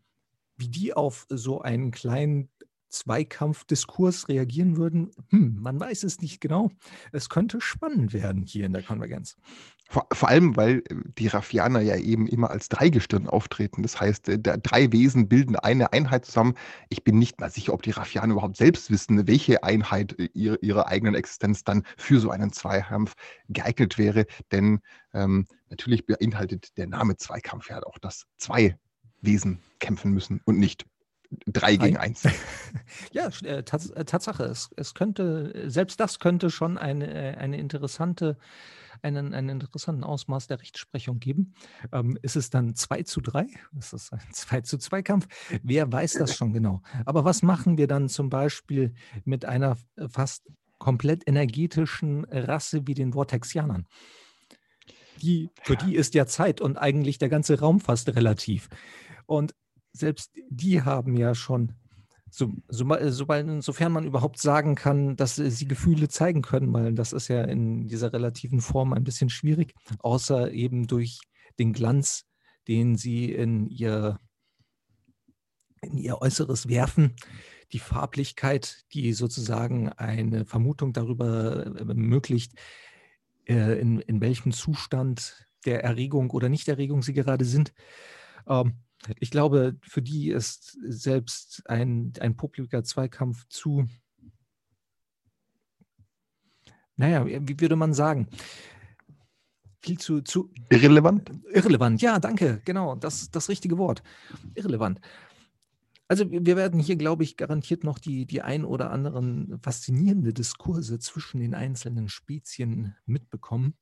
wie 0.57 0.69
die 0.69 0.94
auf 0.94 1.25
so 1.30 1.62
einen 1.62 1.91
kleinen 1.91 2.50
Zweikampfdiskurs 2.89 4.27
reagieren 4.27 4.77
würden? 4.77 5.12
Hm, 5.30 5.57
man 5.59 5.80
weiß 5.80 6.03
es 6.03 6.21
nicht 6.21 6.41
genau. 6.41 6.71
Es 7.12 7.30
könnte 7.30 7.62
spannend 7.62 8.13
werden 8.13 8.44
hier 8.45 8.65
in 8.65 8.74
der 8.74 8.83
Konvergenz. 8.83 9.36
Vor, 9.91 10.06
vor, 10.12 10.30
allem, 10.30 10.56
weil 10.56 10.83
äh, 10.89 10.95
die 11.18 11.27
Raffianer 11.27 11.81
ja 11.81 11.95
eben 11.95 12.27
immer 12.27 12.51
als 12.51 12.69
Dreigestirn 12.69 13.27
auftreten. 13.27 13.81
Das 13.81 14.00
heißt, 14.00 14.30
äh, 14.30 14.39
drei 14.39 14.91
Wesen 14.91 15.27
bilden 15.27 15.56
eine 15.56 15.94
Einheit 15.94 16.25
zusammen. 16.25 16.53
Ich 16.89 17.03
bin 17.03 17.18
nicht 17.18 17.39
mal 17.39 17.50
sicher, 17.50 17.74
ob 17.74 17.81
die 17.81 17.91
Raffianer 17.91 18.33
überhaupt 18.33 18.57
selbst 18.57 18.91
wissen, 18.91 19.27
welche 19.27 19.63
Einheit 19.63 20.18
äh, 20.19 20.30
ihre, 20.33 20.57
ihrer 20.57 20.88
eigenen 20.88 21.15
Existenz 21.15 21.63
dann 21.63 21.83
für 21.97 22.19
so 22.19 22.30
einen 22.30 22.53
Zweikampf 22.53 23.15
geeignet 23.47 23.97
wäre. 23.97 24.27
Denn 24.51 24.80
ähm, 25.13 25.47
natürlich 25.69 26.06
beinhaltet 26.06 26.77
der 26.77 26.86
Name 26.86 27.18
Zweikampf 27.18 27.69
ja 27.69 27.81
auch, 27.81 27.97
dass 27.97 28.27
zwei 28.38 28.77
Wesen 29.21 29.59
kämpfen 29.80 30.12
müssen 30.12 30.39
und 30.45 30.59
nicht 30.59 30.86
drei 31.45 31.75
gegen 31.75 31.97
eins. 31.97 32.23
ja, 33.11 33.29
äh, 33.43 33.63
Tats 33.63 33.89
äh, 33.91 34.05
Tatsache. 34.05 34.43
Es, 34.43 34.69
es, 34.75 34.93
könnte, 34.93 35.69
selbst 35.69 35.99
das 35.99 36.19
könnte 36.19 36.49
schon 36.49 36.77
eine, 36.77 37.13
äh, 37.13 37.37
eine 37.37 37.57
interessante, 37.57 38.37
einen, 39.01 39.33
einen 39.33 39.49
interessanten 39.61 40.03
Ausmaß 40.03 40.47
der 40.47 40.59
Rechtsprechung 40.59 41.19
geben. 41.19 41.53
Ähm, 41.91 42.17
ist 42.21 42.35
es 42.35 42.49
dann 42.49 42.75
2 42.75 43.03
zu 43.03 43.21
3? 43.21 43.47
Ist 43.77 43.93
es 43.93 44.11
ein 44.11 44.21
2 44.31 44.61
zu 44.61 44.77
2 44.77 45.01
Kampf? 45.01 45.27
Wer 45.63 45.91
weiß 45.91 46.13
das 46.13 46.35
schon 46.35 46.53
genau? 46.53 46.81
Aber 47.05 47.25
was 47.25 47.41
machen 47.41 47.77
wir 47.77 47.87
dann 47.87 48.09
zum 48.09 48.29
Beispiel 48.29 48.93
mit 49.25 49.45
einer 49.45 49.77
fast 50.09 50.48
komplett 50.79 51.27
energetischen 51.27 52.25
Rasse 52.25 52.88
wie 52.88 52.93
den 52.93 53.13
Vortexianern? 53.13 53.86
Die, 55.21 55.50
für 55.63 55.75
die 55.75 55.95
ist 55.95 56.15
ja 56.15 56.25
Zeit 56.25 56.62
und 56.62 56.77
eigentlich 56.77 57.17
der 57.17 57.27
ganze 57.27 57.59
Raum 57.59 57.81
fast 57.81 58.07
relativ. 58.15 58.69
Und 59.25 59.53
selbst 59.93 60.31
die 60.50 60.81
haben 60.81 61.15
ja 61.17 61.36
schon, 61.36 61.74
so, 62.29 62.53
so, 62.67 62.86
sobald, 63.10 63.48
insofern 63.48 63.91
man 63.91 64.05
überhaupt 64.05 64.39
sagen 64.39 64.75
kann, 64.75 65.15
dass 65.15 65.36
sie 65.36 65.67
Gefühle 65.67 66.10
zeigen 66.10 66.41
können, 66.41 66.72
weil 66.74 66.93
das 66.93 67.13
ist 67.13 67.27
ja 67.27 67.43
in 67.43 67.88
dieser 67.88 68.13
relativen 68.13 68.62
Form 68.62 68.93
ein 68.93 69.03
bisschen 69.03 69.29
schwierig, 69.29 69.74
außer 70.00 70.51
eben 70.51 70.88
durch 70.88 71.19
den 71.58 71.74
Glanz, 71.74 72.25
den 72.67 72.96
sie 72.96 73.31
in 73.31 73.67
ihr, 73.67 74.19
in 75.81 75.98
ihr 75.98 76.22
Äußeres 76.22 76.67
werfen, 76.67 77.15
die 77.72 77.79
Farblichkeit, 77.79 78.84
die 78.93 79.13
sozusagen 79.13 79.89
eine 79.89 80.46
Vermutung 80.46 80.93
darüber 80.93 81.65
äh, 81.65 81.79
ermöglicht, 81.79 82.53
äh, 83.48 83.79
in, 83.79 84.00
in 84.00 84.22
welchem 84.22 84.51
Zustand 84.51 85.46
der 85.65 85.84
Erregung 85.84 86.31
oder 86.31 86.50
Nichterregung 86.50 87.01
sie 87.01 87.13
gerade 87.13 87.46
sind. 87.46 87.74
Ähm, 88.48 88.75
ich 89.20 89.32
glaube, 89.32 89.77
für 89.82 90.01
die 90.01 90.29
ist 90.29 90.77
selbst 90.82 91.63
ein, 91.70 92.13
ein 92.20 92.36
publiker 92.36 92.84
Zweikampf 92.84 93.48
zu, 93.48 93.88
naja, 96.96 97.25
wie 97.25 97.60
würde 97.60 97.75
man 97.75 97.94
sagen? 97.94 98.27
Viel 99.82 99.98
zu, 99.98 100.22
zu 100.22 100.51
irrelevant? 100.70 101.32
Irrelevant, 101.53 102.01
ja, 102.01 102.20
danke, 102.20 102.62
genau, 102.65 102.96
das 102.96 103.32
das 103.32 103.48
richtige 103.48 103.77
Wort. 103.77 104.03
Irrelevant. 104.56 105.00
Also 106.10 106.29
wir 106.29 106.58
werden 106.58 106.79
hier, 106.79 106.96
glaube 106.96 107.24
ich, 107.24 107.38
garantiert 107.38 107.84
noch 107.84 108.00
die, 108.00 108.25
die 108.25 108.41
ein 108.41 108.65
oder 108.65 108.89
anderen 108.89 109.60
faszinierende 109.62 110.34
Diskurse 110.34 110.98
zwischen 110.98 111.39
den 111.39 111.53
einzelnen 111.53 112.10
Spezien 112.10 112.96
mitbekommen. 113.06 113.75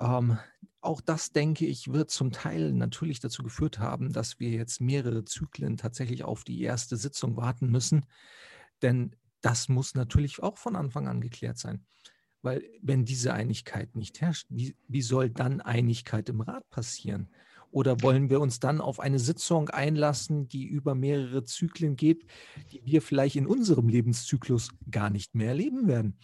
Ähm, 0.00 0.38
auch 0.80 1.00
das, 1.00 1.32
denke 1.32 1.66
ich, 1.66 1.92
wird 1.92 2.10
zum 2.10 2.30
Teil 2.30 2.72
natürlich 2.72 3.20
dazu 3.20 3.42
geführt 3.42 3.78
haben, 3.78 4.12
dass 4.12 4.38
wir 4.38 4.50
jetzt 4.50 4.80
mehrere 4.80 5.24
Zyklen 5.24 5.76
tatsächlich 5.76 6.24
auf 6.24 6.44
die 6.44 6.60
erste 6.62 6.96
Sitzung 6.96 7.36
warten 7.36 7.70
müssen. 7.70 8.06
Denn 8.82 9.16
das 9.40 9.68
muss 9.68 9.94
natürlich 9.94 10.42
auch 10.42 10.58
von 10.58 10.76
Anfang 10.76 11.08
an 11.08 11.20
geklärt 11.20 11.58
sein. 11.58 11.84
Weil 12.42 12.62
wenn 12.80 13.04
diese 13.04 13.34
Einigkeit 13.34 13.96
nicht 13.96 14.20
herrscht, 14.20 14.46
wie, 14.48 14.76
wie 14.86 15.02
soll 15.02 15.30
dann 15.30 15.60
Einigkeit 15.60 16.28
im 16.28 16.40
Rat 16.40 16.68
passieren? 16.70 17.28
Oder 17.70 18.00
wollen 18.00 18.30
wir 18.30 18.40
uns 18.40 18.60
dann 18.60 18.80
auf 18.80 18.98
eine 19.00 19.18
Sitzung 19.18 19.68
einlassen, 19.68 20.48
die 20.48 20.64
über 20.64 20.94
mehrere 20.94 21.44
Zyklen 21.44 21.96
geht, 21.96 22.24
die 22.72 22.80
wir 22.84 23.02
vielleicht 23.02 23.36
in 23.36 23.46
unserem 23.46 23.88
Lebenszyklus 23.88 24.70
gar 24.90 25.10
nicht 25.10 25.34
mehr 25.34 25.48
erleben 25.48 25.86
werden? 25.86 26.18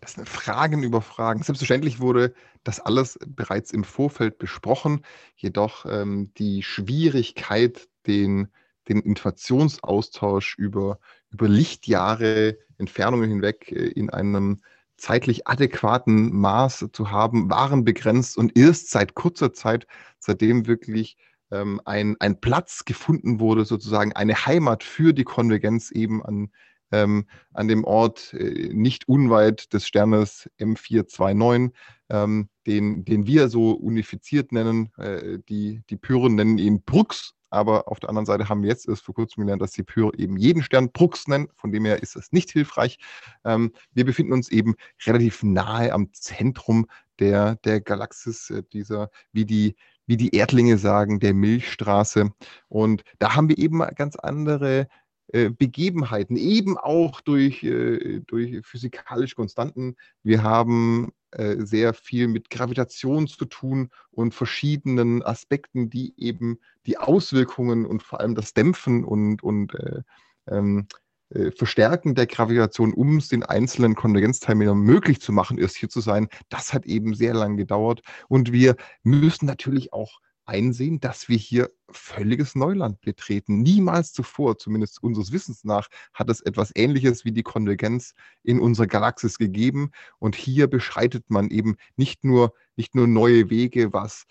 Das 0.00 0.14
sind 0.14 0.28
Fragen 0.28 0.82
über 0.82 1.00
Fragen. 1.00 1.42
Selbstverständlich 1.42 2.00
wurde 2.00 2.34
das 2.62 2.80
alles 2.80 3.18
bereits 3.26 3.70
im 3.72 3.84
Vorfeld 3.84 4.38
besprochen, 4.38 5.02
jedoch 5.36 5.86
ähm, 5.86 6.32
die 6.38 6.62
Schwierigkeit, 6.62 7.88
den, 8.06 8.48
den 8.88 9.00
Informationsaustausch 9.00 10.56
über, 10.58 10.98
über 11.30 11.48
Lichtjahre, 11.48 12.58
Entfernungen 12.78 13.30
hinweg 13.30 13.70
äh, 13.70 13.88
in 13.88 14.10
einem 14.10 14.62
zeitlich 14.96 15.46
adäquaten 15.46 16.34
Maß 16.34 16.88
zu 16.92 17.10
haben, 17.10 17.50
waren 17.50 17.84
begrenzt 17.84 18.38
und 18.38 18.56
erst 18.56 18.90
seit 18.90 19.14
kurzer 19.14 19.52
Zeit, 19.52 19.86
seitdem 20.18 20.66
wirklich 20.66 21.16
ähm, 21.50 21.80
ein, 21.84 22.16
ein 22.20 22.40
Platz 22.40 22.84
gefunden 22.84 23.40
wurde, 23.40 23.64
sozusagen 23.64 24.12
eine 24.12 24.46
Heimat 24.46 24.82
für 24.82 25.12
die 25.12 25.24
Konvergenz 25.24 25.90
eben 25.90 26.24
an, 26.24 26.50
ähm, 26.94 27.26
an 27.52 27.68
dem 27.68 27.84
Ort 27.84 28.32
äh, 28.34 28.72
nicht 28.72 29.08
unweit 29.08 29.72
des 29.72 29.86
Sternes 29.86 30.48
M429, 30.60 31.72
ähm, 32.10 32.48
den, 32.66 33.04
den 33.04 33.26
wir 33.26 33.48
so 33.48 33.72
unifiziert 33.72 34.52
nennen. 34.52 34.92
Äh, 34.96 35.38
die, 35.48 35.82
die 35.90 35.96
Pyren 35.96 36.36
nennen 36.36 36.58
ihn 36.58 36.82
Brux, 36.82 37.34
aber 37.50 37.88
auf 37.88 38.00
der 38.00 38.10
anderen 38.10 38.26
Seite 38.26 38.48
haben 38.48 38.62
wir 38.62 38.70
jetzt 38.70 38.88
erst 38.88 39.02
vor 39.02 39.14
kurzem 39.14 39.42
gelernt, 39.42 39.62
dass 39.62 39.72
die 39.72 39.82
Pyre 39.82 40.12
eben 40.16 40.36
jeden 40.36 40.62
Stern 40.62 40.92
Brux 40.92 41.26
nennen. 41.26 41.48
Von 41.56 41.72
dem 41.72 41.84
her 41.84 42.02
ist 42.02 42.14
das 42.16 42.32
nicht 42.32 42.50
hilfreich. 42.50 42.98
Ähm, 43.44 43.72
wir 43.92 44.04
befinden 44.04 44.32
uns 44.32 44.48
eben 44.50 44.74
relativ 45.04 45.42
nahe 45.42 45.92
am 45.92 46.12
Zentrum 46.12 46.86
der, 47.18 47.56
der 47.56 47.80
Galaxis, 47.80 48.50
äh, 48.50 48.62
dieser, 48.72 49.10
wie 49.32 49.44
die, 49.44 49.74
wie 50.06 50.16
die 50.16 50.34
Erdlinge 50.34 50.78
sagen, 50.78 51.18
der 51.18 51.34
Milchstraße. 51.34 52.30
Und 52.68 53.02
da 53.18 53.34
haben 53.34 53.48
wir 53.48 53.58
eben 53.58 53.78
ganz 53.96 54.16
andere 54.16 54.86
Begebenheiten, 55.32 56.36
eben 56.36 56.76
auch 56.76 57.20
durch, 57.20 57.62
äh, 57.64 58.20
durch 58.26 58.64
physikalische 58.64 59.34
Konstanten. 59.34 59.96
Wir 60.22 60.42
haben 60.42 61.12
äh, 61.34 61.64
sehr 61.64 61.94
viel 61.94 62.28
mit 62.28 62.48
Gravitation 62.48 63.26
zu 63.26 63.44
tun 63.46 63.90
und 64.12 64.34
verschiedenen 64.34 65.22
Aspekten, 65.24 65.90
die 65.90 66.14
eben 66.16 66.60
die 66.86 66.98
Auswirkungen 66.98 67.86
und 67.86 68.04
vor 68.04 68.20
allem 68.20 68.36
das 68.36 68.54
Dämpfen 68.54 69.02
und, 69.02 69.42
und 69.42 69.74
äh, 69.74 70.02
ähm, 70.46 70.86
äh, 71.30 71.50
Verstärken 71.50 72.14
der 72.14 72.26
Gravitation, 72.26 72.92
um 72.92 73.16
es 73.16 73.28
den 73.28 73.42
einzelnen 73.42 73.96
Konvergenzteilnehmern 73.96 74.78
möglich 74.78 75.20
zu 75.20 75.32
machen, 75.32 75.58
erst 75.58 75.76
hier 75.76 75.88
zu 75.88 76.00
sein, 76.00 76.28
das 76.50 76.72
hat 76.72 76.86
eben 76.86 77.14
sehr 77.14 77.34
lange 77.34 77.56
gedauert. 77.56 78.02
Und 78.28 78.52
wir 78.52 78.76
müssen 79.02 79.46
natürlich 79.46 79.92
auch 79.92 80.20
einsehen, 80.46 81.00
dass 81.00 81.28
wir 81.28 81.36
hier 81.36 81.70
völliges 81.90 82.54
Neuland 82.54 83.00
betreten. 83.00 83.62
Niemals 83.62 84.12
zuvor, 84.12 84.58
zumindest 84.58 85.02
unseres 85.02 85.32
Wissens 85.32 85.64
nach, 85.64 85.88
hat 86.12 86.30
es 86.30 86.40
etwas 86.40 86.72
Ähnliches 86.74 87.24
wie 87.24 87.32
die 87.32 87.42
Konvergenz 87.42 88.14
in 88.42 88.60
unserer 88.60 88.86
Galaxis 88.86 89.38
gegeben. 89.38 89.90
Und 90.18 90.34
hier 90.34 90.66
beschreitet 90.66 91.30
man 91.30 91.50
eben 91.50 91.76
nicht 91.96 92.24
nur, 92.24 92.52
nicht 92.76 92.94
nur 92.94 93.06
neue 93.06 93.50
Wege, 93.50 93.92
was 93.92 94.24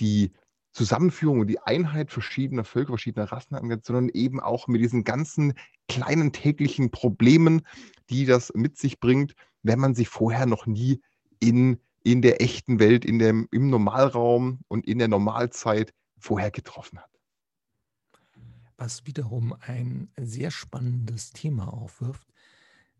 die 0.00 0.32
Zusammenführung 0.72 1.40
und 1.40 1.46
die 1.46 1.60
Einheit 1.60 2.12
verschiedener 2.12 2.64
Völker, 2.64 2.92
verschiedener 2.92 3.32
Rassen 3.32 3.54
angeht, 3.54 3.86
sondern 3.86 4.10
eben 4.10 4.40
auch 4.40 4.68
mit 4.68 4.82
diesen 4.82 5.04
ganzen 5.04 5.54
kleinen 5.88 6.32
täglichen 6.32 6.90
Problemen, 6.90 7.62
die 8.10 8.26
das 8.26 8.52
mit 8.54 8.76
sich 8.76 9.00
bringt, 9.00 9.34
wenn 9.62 9.78
man 9.78 9.94
sich 9.94 10.08
vorher 10.08 10.44
noch 10.44 10.66
nie 10.66 11.00
in 11.40 11.80
in 12.06 12.22
der 12.22 12.40
echten 12.40 12.78
Welt, 12.78 13.04
in 13.04 13.18
dem, 13.18 13.48
im 13.50 13.68
Normalraum 13.68 14.60
und 14.68 14.86
in 14.86 14.98
der 15.00 15.08
Normalzeit 15.08 15.92
vorher 16.16 16.52
getroffen 16.52 17.00
hat. 17.00 17.10
Was 18.76 19.06
wiederum 19.06 19.56
ein 19.58 20.08
sehr 20.16 20.52
spannendes 20.52 21.32
Thema 21.32 21.74
aufwirft, 21.74 22.32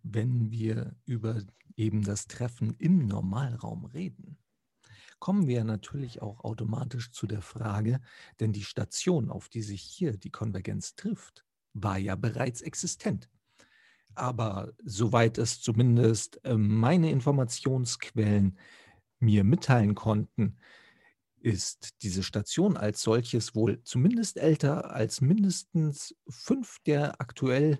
wenn 0.02 0.50
wir 0.50 0.96
über 1.04 1.40
eben 1.76 2.02
das 2.02 2.26
Treffen 2.26 2.74
im 2.78 3.06
Normalraum 3.06 3.84
reden. 3.84 4.38
Kommen 5.20 5.46
wir 5.46 5.62
natürlich 5.62 6.20
auch 6.20 6.42
automatisch 6.42 7.12
zu 7.12 7.28
der 7.28 7.42
Frage, 7.42 8.00
denn 8.40 8.52
die 8.52 8.64
Station, 8.64 9.30
auf 9.30 9.48
die 9.48 9.62
sich 9.62 9.82
hier 9.82 10.16
die 10.16 10.30
Konvergenz 10.30 10.96
trifft, 10.96 11.44
war 11.74 11.96
ja 11.96 12.16
bereits 12.16 12.60
existent. 12.60 13.28
Aber 14.16 14.72
soweit 14.82 15.38
es 15.38 15.60
zumindest 15.60 16.44
äh, 16.44 16.56
meine 16.56 17.10
Informationsquellen 17.12 18.58
mir 19.18 19.44
mitteilen 19.44 19.94
konnten, 19.94 20.58
ist 21.40 22.02
diese 22.02 22.22
Station 22.22 22.76
als 22.76 23.02
solches 23.02 23.54
wohl 23.54 23.82
zumindest 23.84 24.36
älter 24.36 24.90
als 24.92 25.20
mindestens 25.20 26.14
fünf 26.28 26.78
der 26.86 27.20
aktuell 27.20 27.78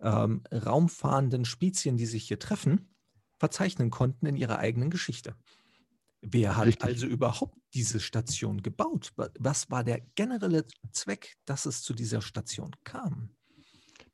ähm, 0.00 0.42
raumfahrenden 0.52 1.44
Spezien, 1.44 1.96
die 1.96 2.06
sich 2.06 2.26
hier 2.26 2.38
treffen, 2.38 2.94
verzeichnen 3.38 3.90
konnten 3.90 4.26
in 4.26 4.36
ihrer 4.36 4.58
eigenen 4.58 4.90
Geschichte. 4.90 5.36
Wer 6.20 6.56
hat 6.56 6.66
Richtig. 6.66 6.84
also 6.84 7.06
überhaupt 7.06 7.56
diese 7.74 8.00
Station 8.00 8.62
gebaut? 8.62 9.12
Was 9.38 9.70
war 9.70 9.84
der 9.84 10.00
generelle 10.16 10.66
Zweck, 10.90 11.36
dass 11.44 11.64
es 11.64 11.82
zu 11.82 11.94
dieser 11.94 12.22
Station 12.22 12.74
kam? 12.82 13.30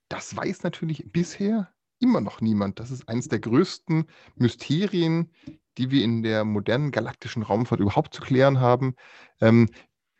Das 0.09 0.37
weiß 0.37 0.65
natürlich 0.65 1.11
bisher 1.11 1.73
immer 1.99 2.21
noch 2.21 2.43
niemand. 2.43 2.79
Das 2.79 2.91
ist 2.91 3.09
eines 3.09 3.29
der 3.29 3.41
größten 3.41 4.05
Mysterien, 4.37 5.33
die 5.79 5.91
wir 5.91 6.05
in 6.05 6.23
der 6.23 6.45
modernen 6.45 6.91
galaktischen 6.91 7.43
Raumfahrt 7.43 7.81
überhaupt 7.81 8.15
zu 8.15 8.23
klären 8.23 8.61
haben. 8.61 8.95
Ähm, 9.41 9.69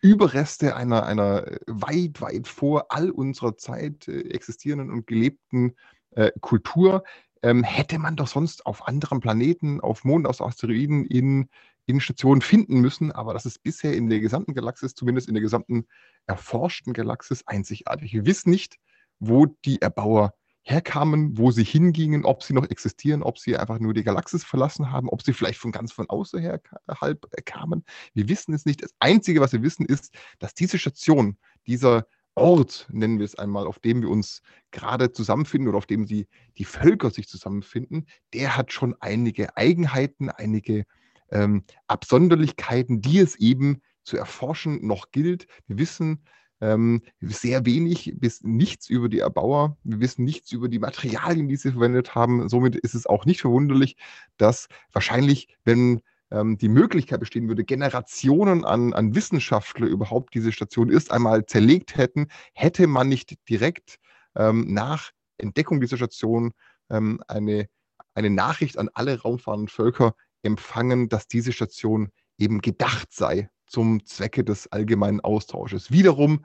Überreste 0.01 0.77
einer, 0.77 1.07
einer 1.07 1.47
weit, 1.67 2.21
weit 2.21 2.47
vor 2.47 2.87
all 2.91 3.11
unserer 3.11 3.57
Zeit 3.57 4.07
äh, 4.07 4.21
existierenden 4.31 4.91
und 4.91 5.07
gelebten 5.07 5.77
äh, 6.11 6.31
Kultur 6.41 7.05
ähm, 7.43 7.63
hätte 7.63 7.99
man 7.99 8.17
doch 8.17 8.27
sonst 8.27 8.67
auf 8.67 8.87
anderen 8.87 9.21
Planeten, 9.21 9.81
auf 9.81 10.05
Monden, 10.05 10.27
auf 10.27 10.41
Asteroiden 10.41 11.05
in, 11.07 11.49
in 11.87 12.01
Stationen 12.01 12.41
finden 12.41 12.81
müssen. 12.81 13.13
Aber 13.13 13.35
das 13.35 13.47
ist 13.47 13.63
bisher 13.63 13.95
in 13.95 14.09
der 14.09 14.21
gesamten 14.21 14.55
Galaxis, 14.55 14.95
zumindest 14.95 15.29
in 15.29 15.35
der 15.35 15.43
gesamten 15.43 15.87
erforschten 16.27 16.93
Galaxis, 16.93 17.47
einzigartig. 17.47 18.13
Wir 18.13 18.27
wissen 18.27 18.51
nicht, 18.51 18.77
wo 19.19 19.47
die 19.65 19.81
Erbauer 19.81 20.35
herkamen, 20.65 21.37
wo 21.37 21.51
sie 21.51 21.63
hingingen, 21.63 22.25
ob 22.25 22.43
sie 22.43 22.55
noch 22.55 22.69
existieren, 22.69 23.23
ob 23.23 23.39
sie 23.39 23.57
einfach 23.57 23.79
nur 23.79 23.93
die 23.93 24.03
Galaxis 24.03 24.45
verlassen 24.45 24.91
haben, 24.91 25.11
ob 25.11 25.23
sie 25.23 25.35
vielleicht 25.35 25.59
von 25.59 25.73
ganz 25.73 25.93
von 25.93 26.09
außen 26.09 26.41
her 26.41 26.61
halb 26.89 27.27
äh, 27.33 27.43
kamen. 27.43 27.85
Wir 28.15 28.29
wissen 28.29 28.55
es 28.55 28.65
nicht. 28.65 28.83
Das 28.83 28.95
Einzige, 28.99 29.41
was 29.41 29.53
wir 29.53 29.63
wissen, 29.63 29.85
ist, 29.85 30.15
dass 30.39 30.55
diese 30.55 30.79
Station, 30.79 31.37
dieser 31.67 32.07
Ort, 32.35 32.89
nennen 32.91 33.19
wir 33.19 33.27
es 33.27 33.37
einmal, 33.37 33.67
auf 33.67 33.79
dem 33.79 34.03
wir 34.03 34.09
uns 34.09 34.41
gerade 34.71 35.13
zusammenfinden 35.13 35.69
oder 35.69 35.79
auf 35.79 35.87
dem 35.87 36.07
sie, 36.07 36.27
die 36.59 36.65
Völker 36.65 37.11
sich 37.11 37.29
zusammenfinden, 37.29 38.07
der 38.33 38.57
hat 38.57 38.73
schon 38.73 38.97
einige 39.01 39.57
Eigenheiten, 39.57 40.31
einige 40.31 40.85
ähm, 41.31 41.65
Absonderlichkeiten, 41.87 43.01
die 43.03 43.19
es 43.19 43.37
eben 43.37 43.83
zu 44.03 44.17
erforschen 44.17 44.85
noch 44.87 45.11
gilt. 45.13 45.47
Wir 45.67 45.79
wissen, 45.79 46.25
ähm, 46.61 47.03
sehr 47.21 47.67
wenig 47.67 48.15
bis 48.17 48.43
nichts 48.43 48.89
über 48.89 49.09
die 49.09 49.19
Erbauer. 49.19 49.77
Wir 49.85 50.01
wissen 50.01 50.25
nichts 50.25 50.53
über 50.53 50.69
die 50.69 50.79
Materialien, 50.79 51.49
die 51.49 51.57
sie 51.57 51.73
verwendet 51.73 52.15
haben. 52.15 52.49
Somit 52.49 52.77
ist 52.77 52.95
es 52.95 53.07
auch 53.07 53.27
nicht 53.27 53.41
verwunderlich, 53.41 53.97
dass 54.37 54.69
wahrscheinlich, 54.93 55.49
wenn 55.65 56.01
ähm, 56.31 56.59
die 56.59 56.69
Möglichkeit 56.69 57.21
bestehen 57.21 57.49
würde, 57.49 57.65
Generationen 57.65 58.65
an, 58.65 58.93
an 58.93 59.15
Wissenschaftler 59.15 59.87
überhaupt 59.87 60.35
diese 60.35 60.53
Station 60.53 60.91
erst 60.91 61.11
einmal 61.11 61.47
zerlegt 61.47 61.97
hätten, 61.97 62.29
hätte 62.55 62.87
man 62.87 63.09
nicht 63.09 63.37
direkt 63.49 63.99
ähm, 64.37 64.73
nach 64.73 65.11
Entdeckung 65.39 65.81
dieser 65.81 65.97
Station 65.97 66.53
ähm, 66.91 67.21
eine, 67.29 67.69
eine 68.15 68.31
Nachricht 68.31 68.79
an 68.79 68.91
alle 68.95 69.21
raumfahrenden 69.21 69.69
Völker 69.69 70.15
empfangen, 70.43 71.09
dass 71.09 71.27
diese 71.27 71.53
Station 71.53 72.11
eben 72.39 72.61
gedacht 72.61 73.13
sei 73.13 73.51
zum 73.67 74.05
Zwecke 74.07 74.45
des 74.45 74.71
allgemeinen 74.71 75.21
Austausches. 75.21 75.91
Wiederum, 75.91 76.45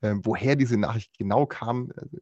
äh, 0.00 0.14
woher 0.22 0.56
diese 0.56 0.76
Nachricht 0.76 1.16
genau 1.18 1.46
kam, 1.46 1.90
äh, 1.90 2.18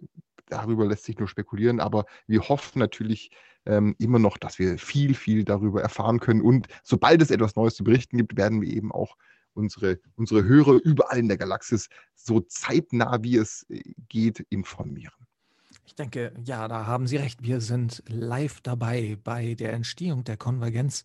darüber 0.47 0.87
lässt 0.87 1.05
sich 1.05 1.19
nur 1.19 1.29
spekulieren, 1.29 1.81
aber 1.81 2.05
wir 2.27 2.49
hoffen 2.49 2.79
natürlich 2.79 3.31
ähm, 3.67 3.97
immer 3.99 4.19
noch, 4.19 4.39
dass 4.39 4.59
wir 4.59 4.79
viel, 4.79 5.15
viel 5.15 5.45
darüber 5.45 5.83
erfahren 5.83 6.21
können. 6.21 6.41
Und 6.41 6.69
sobald 6.85 7.21
es 7.21 7.31
etwas 7.31 7.57
Neues 7.57 7.75
zu 7.75 7.85
berichten 7.85 8.17
gibt, 8.17 8.37
werden 8.37 8.61
wir 8.63 8.73
eben 8.73 8.93
auch 8.93 9.17
unsere, 9.55 9.99
unsere 10.15 10.45
Hörer 10.45 10.79
überall 10.85 11.19
in 11.19 11.29
der 11.29 11.39
Galaxis 11.39 11.89
so 12.15 12.41
zeitnah, 12.41 13.23
wie 13.23 13.37
es 13.37 13.67
äh, 13.69 13.83
geht, 14.09 14.41
informieren. 14.51 15.16
Ich 15.87 15.95
denke, 15.95 16.35
ja, 16.45 16.67
da 16.67 16.85
haben 16.87 17.07
Sie 17.07 17.17
recht. 17.17 17.45
Wir 17.45 17.61
sind 17.61 18.03
live 18.09 18.61
dabei 18.61 19.17
bei 19.23 19.55
der 19.55 19.73
Entstehung 19.73 20.25
der 20.25 20.37
Konvergenz 20.37 21.05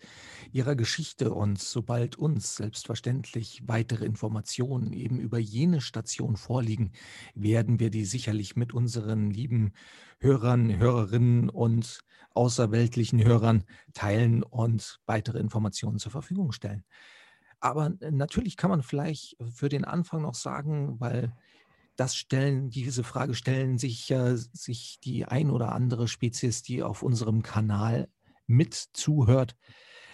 Ihrer 0.53 0.75
Geschichte 0.75 1.31
und 1.31 1.59
sobald 1.59 2.17
uns 2.17 2.55
selbstverständlich 2.55 3.61
weitere 3.67 4.05
Informationen 4.05 4.91
eben 4.91 5.19
über 5.19 5.37
jene 5.37 5.81
Station 5.81 6.35
vorliegen, 6.35 6.93
werden 7.35 7.79
wir 7.79 7.91
die 7.91 8.05
sicherlich 8.05 8.55
mit 8.55 8.73
unseren 8.73 9.29
lieben 9.29 9.73
Hörern, 10.17 10.75
Hörerinnen 10.75 11.49
und 11.49 11.99
außerweltlichen 12.33 13.23
Hörern 13.23 13.63
teilen 13.93 14.41
und 14.41 14.99
weitere 15.05 15.37
Informationen 15.37 15.99
zur 15.99 16.11
Verfügung 16.11 16.53
stellen. 16.53 16.83
Aber 17.59 17.91
natürlich 17.99 18.57
kann 18.57 18.71
man 18.71 18.81
vielleicht 18.81 19.37
für 19.53 19.69
den 19.69 19.85
Anfang 19.85 20.23
noch 20.23 20.33
sagen, 20.33 20.99
weil 20.99 21.31
das 22.01 22.15
stellen, 22.15 22.71
diese 22.71 23.03
Frage 23.03 23.35
stellen 23.35 23.77
sich 23.77 24.09
ja 24.09 24.35
sich 24.35 24.99
die 25.03 25.25
ein 25.25 25.51
oder 25.51 25.71
andere 25.73 26.07
Spezies, 26.07 26.63
die 26.63 26.81
auf 26.81 27.03
unserem 27.03 27.43
Kanal 27.43 28.09
mit 28.47 28.73
zuhört. 28.73 29.55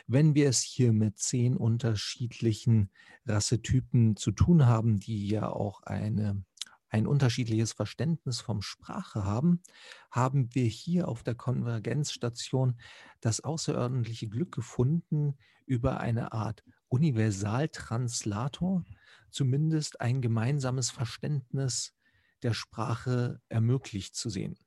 Wenn 0.05 0.35
wir 0.35 0.49
es 0.49 0.59
hier 0.59 0.91
mit 0.91 1.17
zehn 1.17 1.55
unterschiedlichen 1.55 2.91
Rassetypen 3.25 4.17
zu 4.17 4.33
tun 4.33 4.65
haben, 4.65 4.99
die 4.99 5.29
ja 5.29 5.49
auch 5.49 5.81
eine 5.83 6.43
ein 6.89 7.07
unterschiedliches 7.07 7.71
Verständnis 7.71 8.41
vom 8.41 8.61
Sprache 8.61 9.23
haben, 9.23 9.61
haben 10.11 10.53
wir 10.53 10.65
hier 10.65 11.07
auf 11.07 11.23
der 11.23 11.35
Konvergenzstation 11.35 12.79
das 13.21 13.41
außerordentliche 13.41 14.27
Glück 14.27 14.53
gefunden, 14.53 15.37
über 15.65 16.01
eine 16.01 16.33
Art 16.33 16.63
Universaltranslator 16.89 18.83
zumindest 19.37 20.01
ein 20.01 20.21
gemeinsames 20.21 20.89
Verständnis 20.89 21.93
der 22.41 22.53
Sprache 22.53 23.39
ermöglicht 23.49 24.15
zu 24.15 24.29
sehen. 24.29 24.57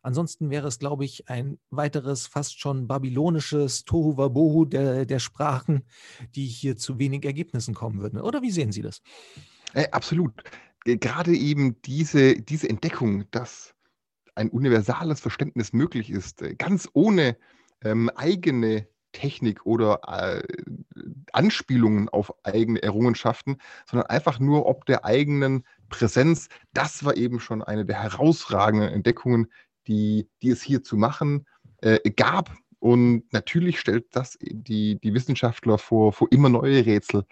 Ansonsten 0.00 0.50
wäre 0.50 0.66
es, 0.66 0.78
glaube 0.78 1.04
ich, 1.04 1.28
ein 1.28 1.58
weiteres 1.70 2.26
fast 2.26 2.58
schon 2.58 2.88
babylonisches 2.88 3.84
Tohuwabohu 3.84 4.64
der, 4.64 5.06
der 5.06 5.18
Sprachen, 5.18 5.84
die 6.34 6.46
hier 6.46 6.76
zu 6.76 6.98
wenig 6.98 7.24
Ergebnissen 7.24 7.74
kommen 7.74 8.00
würden. 8.00 8.20
Oder 8.20 8.42
wie 8.42 8.50
sehen 8.50 8.72
Sie 8.72 8.82
das? 8.82 9.00
Äh, 9.74 9.88
absolut. 9.90 10.42
Gerade 10.84 11.32
eben 11.36 11.80
diese, 11.82 12.34
diese 12.34 12.68
Entdeckung, 12.68 13.24
dass 13.30 13.74
ein 14.34 14.50
universales 14.50 15.20
Verständnis 15.20 15.72
möglich 15.72 16.10
ist, 16.10 16.42
äh, 16.42 16.54
ganz 16.54 16.88
ohne 16.92 17.36
ähm, 17.82 18.10
eigene 18.16 18.88
Technik 19.12 19.66
oder 19.66 20.00
äh, 20.08 20.42
Anspielungen 21.32 22.08
auf 22.08 22.32
eigene 22.44 22.82
Errungenschaften, 22.82 23.58
sondern 23.88 24.08
einfach 24.08 24.38
nur 24.38 24.66
ob 24.66 24.86
der 24.86 25.04
eigenen 25.04 25.64
Präsenz. 25.88 26.48
Das 26.72 27.04
war 27.04 27.16
eben 27.16 27.40
schon 27.40 27.62
eine 27.62 27.84
der 27.84 28.02
herausragenden 28.02 28.90
Entdeckungen, 28.90 29.48
die, 29.86 30.28
die 30.42 30.50
es 30.50 30.62
hier 30.62 30.82
zu 30.82 30.96
machen 30.96 31.46
äh, 31.80 31.98
gab. 32.10 32.54
Und 32.78 33.32
natürlich 33.32 33.78
stellt 33.78 34.06
das 34.16 34.38
die, 34.40 34.98
die 35.00 35.14
Wissenschaftler 35.14 35.78
vor, 35.78 36.12
vor 36.12 36.28
immer 36.30 36.48
neue 36.48 36.84
Rätsel. 36.84 37.24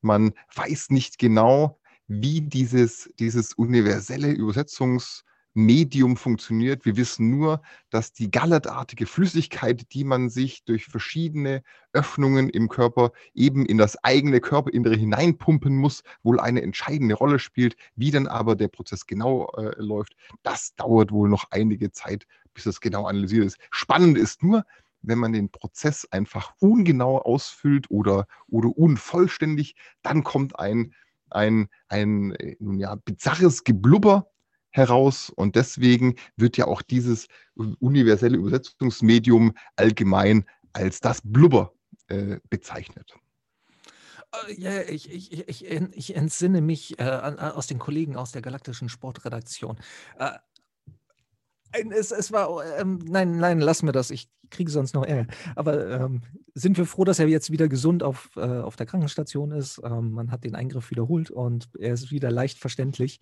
Man 0.00 0.32
weiß 0.54 0.90
nicht 0.90 1.18
genau, 1.18 1.78
wie 2.08 2.40
dieses, 2.40 3.10
dieses 3.18 3.54
universelle 3.54 4.28
Übersetzungs- 4.28 5.22
Medium 5.56 6.18
funktioniert. 6.18 6.84
Wir 6.84 6.96
wissen 6.96 7.30
nur, 7.30 7.62
dass 7.88 8.12
die 8.12 8.30
gallertartige 8.30 9.06
Flüssigkeit, 9.06 9.92
die 9.94 10.04
man 10.04 10.28
sich 10.28 10.64
durch 10.64 10.84
verschiedene 10.84 11.62
Öffnungen 11.94 12.50
im 12.50 12.68
Körper 12.68 13.12
eben 13.32 13.64
in 13.64 13.78
das 13.78 13.96
eigene 14.04 14.40
Körperinnere 14.40 14.96
hineinpumpen 14.96 15.74
muss, 15.74 16.02
wohl 16.22 16.38
eine 16.40 16.60
entscheidende 16.60 17.14
Rolle 17.14 17.38
spielt. 17.38 17.74
Wie 17.94 18.10
dann 18.10 18.26
aber 18.26 18.54
der 18.54 18.68
Prozess 18.68 19.06
genau 19.06 19.50
äh, 19.56 19.72
läuft, 19.82 20.14
das 20.42 20.74
dauert 20.76 21.10
wohl 21.10 21.30
noch 21.30 21.46
einige 21.50 21.90
Zeit, 21.90 22.26
bis 22.52 22.64
das 22.64 22.82
genau 22.82 23.06
analysiert 23.06 23.46
ist. 23.46 23.58
Spannend 23.70 24.18
ist 24.18 24.42
nur, 24.42 24.62
wenn 25.00 25.18
man 25.18 25.32
den 25.32 25.48
Prozess 25.48 26.06
einfach 26.10 26.52
ungenau 26.58 27.18
ausfüllt 27.18 27.90
oder, 27.90 28.26
oder 28.48 28.76
unvollständig, 28.76 29.74
dann 30.02 30.22
kommt 30.22 30.58
ein, 30.58 30.94
ein, 31.30 31.68
ein 31.88 32.32
äh, 32.32 32.56
ja, 32.76 32.94
bizarres 32.96 33.64
Geblubber 33.64 34.28
heraus. 34.76 35.30
Und 35.30 35.56
deswegen 35.56 36.16
wird 36.36 36.56
ja 36.56 36.66
auch 36.66 36.82
dieses 36.82 37.28
universelle 37.54 38.36
Übersetzungsmedium 38.36 39.54
allgemein 39.76 40.44
als 40.72 41.00
das 41.00 41.20
Blubber 41.24 41.72
äh, 42.08 42.38
bezeichnet. 42.50 43.14
Äh, 44.48 44.60
ja, 44.60 44.82
ich, 44.82 45.10
ich, 45.10 45.48
ich, 45.48 45.70
ich 45.70 46.16
entsinne 46.16 46.60
mich 46.60 46.98
äh, 46.98 47.04
aus 47.04 47.66
den 47.66 47.78
Kollegen 47.78 48.16
aus 48.16 48.32
der 48.32 48.42
galaktischen 48.42 48.88
Sportredaktion. 48.88 49.78
Äh, 50.18 50.32
es, 51.90 52.10
es 52.10 52.32
war, 52.32 52.64
ähm, 52.78 53.00
nein, 53.04 53.38
nein, 53.38 53.60
lass 53.60 53.82
mir 53.82 53.92
das, 53.92 54.10
ich 54.10 54.30
kriege 54.50 54.70
sonst 54.70 54.94
noch 54.94 55.04
Ärger. 55.04 55.26
Aber 55.56 55.90
ähm, 55.90 56.22
sind 56.54 56.78
wir 56.78 56.86
froh, 56.86 57.04
dass 57.04 57.18
er 57.18 57.28
jetzt 57.28 57.50
wieder 57.50 57.68
gesund 57.68 58.02
auf, 58.02 58.30
äh, 58.36 58.40
auf 58.40 58.76
der 58.76 58.86
Krankenstation 58.86 59.50
ist. 59.50 59.80
Ähm, 59.84 60.12
man 60.12 60.30
hat 60.30 60.44
den 60.44 60.54
Eingriff 60.54 60.90
wiederholt 60.90 61.30
und 61.30 61.68
er 61.78 61.94
ist 61.94 62.10
wieder 62.10 62.30
leicht 62.30 62.58
verständlich. 62.58 63.20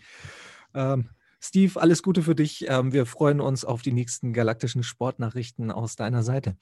Ähm, 0.75 1.11
Steve, 1.47 1.79
alles 1.79 2.03
Gute 2.03 2.23
für 2.23 2.35
dich. 2.35 2.65
Ähm, 2.69 2.95
wir 2.95 3.05
freuen 3.05 3.43
uns 3.43 3.67
auf 3.67 3.83
die 3.83 3.93
nächsten 3.93 4.33
galaktischen 4.33 4.83
Sportnachrichten 4.83 5.71
aus 5.71 5.95
deiner 5.95 6.23
Seite. 6.23 6.57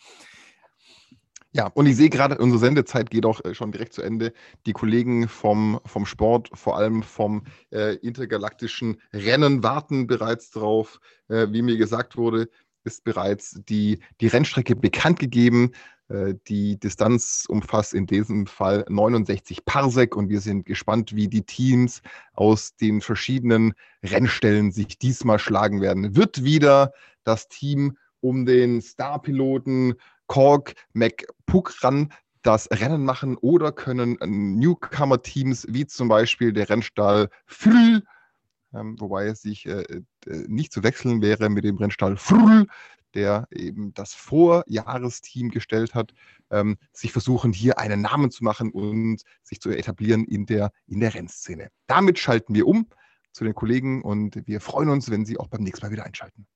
Ja, 1.53 1.69
und 1.69 1.87
ich 1.87 1.97
sehe 1.97 2.09
gerade, 2.09 2.39
unsere 2.39 2.59
Sendezeit 2.59 3.09
geht 3.11 3.25
auch 3.25 3.45
äh, 3.45 3.55
schon 3.55 3.71
direkt 3.71 3.93
zu 3.93 4.03
Ende. 4.03 4.33
Die 4.67 4.73
Kollegen 4.73 5.29
vom, 5.29 5.81
vom 5.85 6.05
Sport, 6.05 6.51
vor 6.55 6.77
allem 6.77 7.05
vom 7.05 7.45
äh, 7.71 7.95
intergalaktischen 7.97 9.01
Rennen, 9.13 9.63
warten 9.63 10.09
bereits 10.09 10.51
drauf. 10.51 10.99
Äh, 11.29 11.47
wie 11.51 11.63
mir 11.63 11.77
gesagt 11.77 12.17
wurde, 12.17 12.49
ist 12.83 13.05
bereits 13.05 13.61
die, 13.69 14.01
die 14.21 14.27
Rennstrecke 14.27 14.75
bekannt 14.75 15.21
gegeben. 15.21 15.71
Äh, 16.13 16.35
die 16.47 16.79
Distanz 16.79 17.47
umfasst 17.49 17.95
in 17.95 18.07
diesem 18.07 18.47
Fall 18.47 18.85
69 18.89 19.65
Parsec 19.65 20.15
und 20.15 20.29
wir 20.29 20.41
sind 20.41 20.67
gespannt, 20.67 21.17
wie 21.17 21.29
die 21.29 21.43
Teams 21.43 22.03
aus 22.35 22.77
den 22.77 23.01
verschiedenen 23.01 23.73
Rennstellen 24.03 24.73
sich 24.73 24.99
diesmal 24.99 25.39
schlagen 25.39 25.81
werden. 25.81 26.15
Wird 26.15 26.45
wieder 26.45 26.93
das 27.25 27.49
Team 27.49 27.97
um 28.21 28.45
den 28.45 28.83
Starpiloten 28.83 29.95
Kork 30.27 30.75
McPukran 30.93 32.13
das 32.43 32.69
Rennen 32.71 33.05
machen 33.05 33.37
oder 33.39 33.73
können 33.73 34.19
Newcomer-Teams 34.21 35.67
wie 35.71 35.87
zum 35.87 36.09
Beispiel 36.09 36.53
der 36.53 36.69
Rennstall 36.69 37.29
Frühl, 37.47 38.03
ähm, 38.75 38.97
wobei 38.99 39.27
es 39.27 39.43
sich 39.43 39.67
äh, 39.67 39.83
äh, 39.83 40.03
nicht 40.27 40.73
zu 40.73 40.83
wechseln 40.83 41.23
wäre 41.23 41.49
mit 41.49 41.65
dem 41.65 41.77
Rennstall 41.77 42.17
Frühl, 42.17 42.67
der 43.15 43.47
eben 43.51 43.95
das 43.95 44.15
Vorjahresteam 44.15 45.51
gestellt 45.51 45.95
hat, 45.95 46.13
ähm, 46.51 46.77
sich 46.93 47.13
versuchen, 47.13 47.53
hier 47.53 47.79
einen 47.79 48.01
Namen 48.01 48.31
zu 48.31 48.45
machen 48.45 48.71
und 48.71 49.23
sich 49.43 49.61
zu 49.61 49.71
etablieren 49.71 50.25
in 50.25 50.47
der, 50.47 50.73
in 50.87 51.01
der 51.01 51.15
Rennszene. 51.15 51.69
Damit 51.87 52.19
schalten 52.19 52.55
wir 52.55 52.67
um 52.67 52.87
zu 53.33 53.45
den 53.45 53.55
Kollegen 53.55 54.03
und 54.03 54.47
wir 54.47 54.61
freuen 54.61 54.89
uns, 54.91 55.11
wenn 55.11 55.25
Sie 55.25 55.39
auch 55.39 55.49
beim 55.49 55.63
nächsten 55.63 55.87
Mal 55.87 55.93
wieder 55.93 56.05
einschalten. 56.05 56.47